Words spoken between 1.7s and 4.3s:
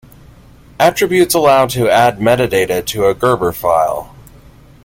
add metadata to a Gerber file.